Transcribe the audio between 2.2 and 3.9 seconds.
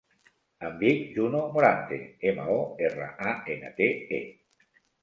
ema, o, erra, a, ena,